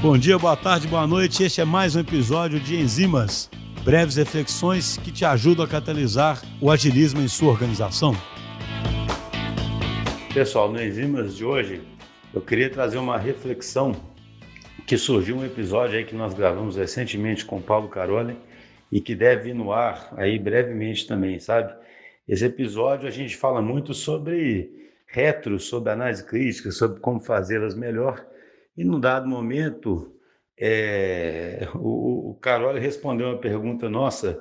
Bom 0.00 0.16
dia, 0.16 0.38
boa 0.38 0.56
tarde, 0.56 0.86
boa 0.86 1.06
noite. 1.06 1.42
Este 1.42 1.60
é 1.60 1.64
mais 1.64 1.96
um 1.96 2.00
episódio 2.00 2.60
de 2.60 2.76
Enzimas, 2.76 3.50
breves 3.84 4.16
reflexões 4.16 4.96
que 4.96 5.10
te 5.10 5.24
ajudam 5.24 5.64
a 5.64 5.68
catalisar 5.68 6.40
o 6.60 6.70
agilismo 6.70 7.20
em 7.20 7.26
sua 7.26 7.50
organização. 7.50 8.14
Pessoal, 10.32 10.70
no 10.70 10.80
Enzimas 10.80 11.36
de 11.36 11.44
hoje, 11.44 11.82
eu 12.32 12.40
queria 12.40 12.70
trazer 12.70 12.98
uma 12.98 13.18
reflexão 13.18 13.92
que 14.86 14.96
surgiu 14.96 15.36
um 15.36 15.44
episódio 15.44 15.98
aí 15.98 16.04
que 16.04 16.14
nós 16.14 16.32
gravamos 16.32 16.76
recentemente 16.76 17.44
com 17.44 17.60
Paulo 17.60 17.88
Caroli 17.88 18.36
e 18.90 19.00
que 19.00 19.14
deve 19.14 19.50
ir 19.50 19.54
no 19.54 19.72
ar 19.72 20.14
aí 20.16 20.38
brevemente 20.38 21.06
também, 21.06 21.38
sabe? 21.38 21.74
Esse 22.28 22.44
episódio 22.44 23.08
a 23.08 23.10
gente 23.10 23.36
fala 23.36 23.60
muito 23.60 23.92
sobre 23.92 24.70
retro, 25.06 25.58
sobre 25.58 25.90
análise 25.90 26.24
crítica, 26.24 26.70
sobre 26.70 27.00
como 27.00 27.20
fazê-las 27.20 27.74
melhor 27.74 28.24
e 28.78 28.84
num 28.84 29.00
dado 29.00 29.28
momento, 29.28 30.16
é, 30.56 31.66
o, 31.74 32.30
o 32.30 32.34
Carol 32.40 32.74
respondeu 32.74 33.26
uma 33.26 33.38
pergunta 33.38 33.90
nossa 33.90 34.40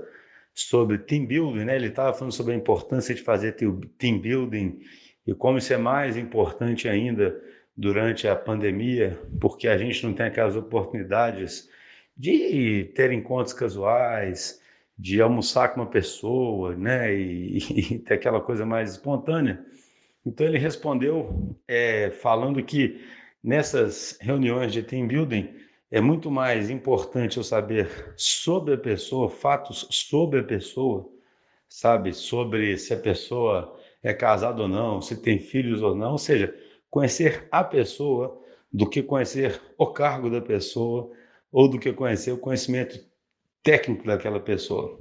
sobre 0.53 0.99
team 0.99 1.25
building, 1.25 1.65
né? 1.65 1.75
Ele 1.75 1.87
estava 1.87 2.15
falando 2.15 2.31
sobre 2.31 2.53
a 2.53 2.55
importância 2.55 3.15
de 3.15 3.23
fazer 3.23 3.53
team 3.53 4.19
building 4.19 4.79
e 5.25 5.33
como 5.33 5.57
isso 5.57 5.73
é 5.73 5.77
mais 5.77 6.17
importante 6.17 6.87
ainda 6.87 7.35
durante 7.75 8.27
a 8.27 8.35
pandemia, 8.35 9.19
porque 9.41 9.67
a 9.67 9.75
gente 9.75 10.05
não 10.05 10.13
tem 10.13 10.27
aquelas 10.27 10.55
oportunidades 10.55 11.67
de 12.15 12.91
ter 12.93 13.11
encontros 13.11 13.53
casuais, 13.53 14.61
de 14.95 15.19
almoçar 15.19 15.69
com 15.69 15.81
uma 15.81 15.89
pessoa, 15.89 16.75
né? 16.75 17.11
E, 17.11 17.57
e 17.95 17.97
ter 17.97 18.13
aquela 18.13 18.39
coisa 18.39 18.67
mais 18.67 18.91
espontânea. 18.91 19.65
Então 20.23 20.45
ele 20.45 20.59
respondeu 20.59 21.57
é, 21.67 22.11
falando 22.11 22.63
que 22.63 23.01
nessas 23.43 24.17
reuniões 24.19 24.73
de 24.73 24.83
team 24.83 25.07
building, 25.07 25.53
é 25.89 26.01
muito 26.01 26.29
mais 26.29 26.69
importante 26.69 27.37
eu 27.37 27.43
saber 27.43 28.13
sobre 28.17 28.73
a 28.73 28.77
pessoa, 28.77 29.29
fatos 29.29 29.87
sobre 29.89 30.41
a 30.41 30.43
pessoa, 30.43 31.09
sabe? 31.69 32.13
Sobre 32.13 32.77
se 32.77 32.93
a 32.93 32.97
pessoa 32.97 33.77
é 34.03 34.13
casada 34.13 34.61
ou 34.61 34.67
não, 34.67 35.01
se 35.01 35.21
tem 35.21 35.39
filhos 35.39 35.81
ou 35.81 35.95
não, 35.95 36.13
ou 36.13 36.17
seja, 36.17 36.53
conhecer 36.89 37.47
a 37.51 37.63
pessoa 37.63 38.41
do 38.71 38.89
que 38.89 39.01
conhecer 39.01 39.61
o 39.77 39.87
cargo 39.87 40.29
da 40.29 40.41
pessoa 40.41 41.09
ou 41.51 41.69
do 41.69 41.79
que 41.79 41.93
conhecer 41.93 42.31
o 42.31 42.37
conhecimento 42.37 42.99
técnico 43.63 44.05
daquela 44.05 44.39
pessoa. 44.39 44.97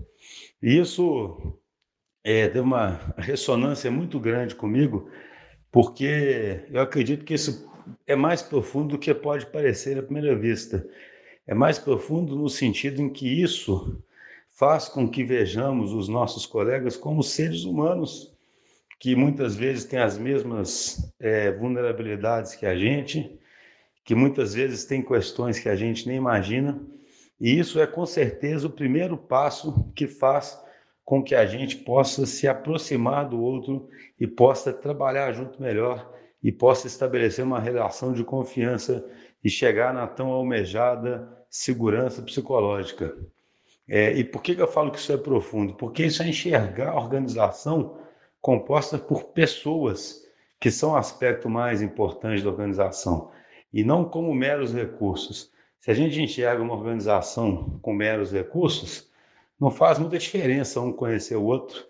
E 0.63 0.79
isso 0.79 1.59
é, 2.25 2.47
teve 2.47 2.61
uma 2.61 3.15
ressonância 3.17 3.91
muito 3.91 4.19
grande 4.19 4.55
comigo, 4.55 5.11
porque 5.77 6.65
eu 6.71 6.81
acredito 6.81 7.23
que 7.23 7.35
isso 7.35 7.71
é 8.07 8.17
mais 8.17 8.41
profundo 8.41 8.97
do 8.97 8.99
que 8.99 9.13
pode 9.13 9.45
parecer 9.45 9.99
à 9.99 10.03
primeira 10.03 10.35
vista. 10.35 10.89
É 11.47 11.53
mais 11.53 11.79
profundo 11.79 12.35
no 12.35 12.49
sentido 12.49 13.03
em 13.03 13.11
que 13.11 13.29
isso 13.43 14.03
faz 14.49 14.89
com 14.89 15.07
que 15.07 15.23
vejamos 15.23 15.93
os 15.93 16.09
nossos 16.09 16.47
colegas 16.47 16.97
como 16.97 17.23
seres 17.23 17.65
humanos, 17.65 18.35
que 18.99 19.15
muitas 19.15 19.55
vezes 19.55 19.85
têm 19.85 19.99
as 19.99 20.17
mesmas 20.17 21.13
é, 21.21 21.53
vulnerabilidades 21.53 22.55
que 22.55 22.65
a 22.65 22.75
gente, 22.75 23.39
que 24.03 24.15
muitas 24.15 24.55
vezes 24.55 24.87
têm 24.87 25.03
questões 25.03 25.59
que 25.59 25.69
a 25.69 25.77
gente 25.77 26.09
nem 26.09 26.17
imagina, 26.17 26.81
e 27.39 27.59
isso 27.59 27.79
é 27.79 27.87
com 27.87 28.07
certeza 28.07 28.67
o 28.67 28.71
primeiro 28.71 29.15
passo 29.15 29.93
que 29.95 30.07
faz 30.07 30.59
com 31.07 31.23
que 31.23 31.37
a 31.37 31.47
gente 31.47 31.77
possa 31.77 32.27
se 32.27 32.49
aproximar 32.49 33.29
do 33.29 33.41
outro 33.41 33.89
e 34.19 34.27
possa 34.27 34.73
trabalhar 34.73 35.33
junto 35.33 35.63
melhor 35.63 36.13
e 36.43 36.51
possa 36.51 36.89
estabelecer 36.89 37.45
uma 37.45 37.61
relação 37.61 38.13
de 38.13 38.25
confiança 38.25 39.09
e 39.43 39.49
chegar 39.49 39.95
na 39.95 40.09
tão 40.09 40.33
almejada 40.33 41.33
segurança 41.49 42.21
psicológica. 42.23 43.17
É, 43.89 44.13
e 44.15 44.25
por 44.25 44.43
que, 44.43 44.61
eu 44.61 44.67
falo 44.67 44.91
que 44.91 44.99
isso 44.99 45.13
é 45.13 45.17
profundo? 45.17 45.75
Porque 45.75 46.05
isso 46.05 46.25
é 46.25 46.29
enxergar 46.29 46.91
a 46.91 47.01
organização 47.01 47.99
composta 48.41 48.99
por 48.99 49.27
pessoas, 49.27 50.27
que 50.59 50.73
são 50.73 50.91
o 50.91 50.97
aspecto 50.97 51.49
mais 51.49 51.83
importante 51.83 52.43
da 52.43 52.51
organização, 52.51 53.31
e 53.73 53.85
não 53.85 54.05
como 54.05 54.35
meros 54.35 54.75
recursos. 54.75 55.53
Se 55.79 55.93
a 55.93 55.95
gente 55.95 56.21
enxerga 56.21 56.61
uma 56.61 56.75
organização 56.75 57.79
com 57.81 57.93
meros 57.93 58.33
recursos, 58.33 59.09
não 59.61 59.71
faz 59.71 59.99
muita 59.99 60.19
diferença 60.19 60.81
um 60.81 60.93
conhecer 60.93 61.37
o 61.37 61.45
outro. 61.45 61.85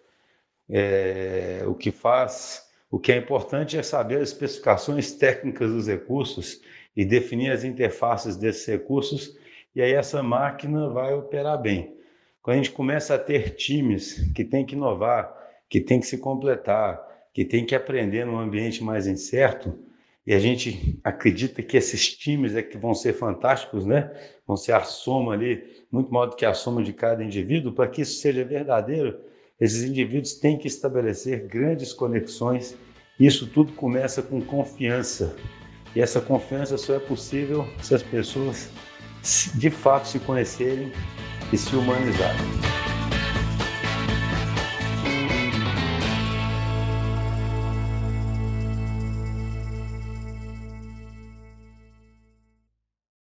É, 0.68 1.62
o 1.66 1.74
que 1.74 1.90
faz 1.90 2.66
o 2.90 2.98
que 2.98 3.12
é 3.12 3.16
importante 3.16 3.76
é 3.76 3.82
saber 3.82 4.16
as 4.16 4.30
especificações 4.30 5.12
técnicas 5.12 5.70
dos 5.70 5.88
recursos 5.88 6.60
e 6.96 7.04
definir 7.04 7.50
as 7.50 7.64
interfaces 7.64 8.36
desses 8.36 8.64
recursos, 8.66 9.36
e 9.74 9.82
aí 9.82 9.92
essa 9.92 10.22
máquina 10.22 10.88
vai 10.88 11.12
operar 11.12 11.60
bem. 11.60 11.94
Quando 12.40 12.54
a 12.54 12.62
gente 12.62 12.70
começa 12.70 13.14
a 13.14 13.18
ter 13.18 13.56
times 13.56 14.30
que 14.32 14.44
tem 14.44 14.64
que 14.64 14.74
inovar, 14.74 15.30
que 15.68 15.80
tem 15.80 16.00
que 16.00 16.06
se 16.06 16.18
completar, 16.18 17.04
que 17.34 17.44
tem 17.44 17.66
que 17.66 17.74
aprender 17.74 18.24
num 18.24 18.38
ambiente 18.38 18.82
mais 18.82 19.06
incerto, 19.06 19.78
e 20.26 20.34
a 20.34 20.38
gente 20.38 20.98
acredita 21.04 21.62
que 21.62 21.76
esses 21.76 22.16
times 22.16 22.56
é 22.56 22.62
que 22.62 22.76
vão 22.76 22.94
ser 22.94 23.12
fantásticos, 23.12 23.86
né? 23.86 24.10
Vão 24.46 24.56
ser 24.56 24.72
a 24.72 24.82
soma 24.82 25.34
ali, 25.34 25.62
muito 25.90 26.12
maior 26.12 26.26
do 26.26 26.36
que 26.36 26.44
a 26.44 26.52
soma 26.52 26.82
de 26.82 26.92
cada 26.92 27.22
indivíduo, 27.22 27.72
para 27.72 27.86
que 27.86 28.02
isso 28.02 28.20
seja 28.20 28.44
verdadeiro, 28.44 29.20
esses 29.60 29.84
indivíduos 29.84 30.34
têm 30.34 30.58
que 30.58 30.66
estabelecer 30.66 31.46
grandes 31.46 31.92
conexões. 31.92 32.76
Isso 33.18 33.46
tudo 33.46 33.72
começa 33.72 34.20
com 34.20 34.40
confiança. 34.42 35.36
E 35.94 36.00
essa 36.00 36.20
confiança 36.20 36.76
só 36.76 36.94
é 36.94 36.98
possível 36.98 37.66
se 37.80 37.94
as 37.94 38.02
pessoas 38.02 38.68
de 39.54 39.70
fato 39.70 40.08
se 40.08 40.18
conhecerem 40.18 40.92
e 41.52 41.56
se 41.56 41.74
humanizarem. 41.74 42.75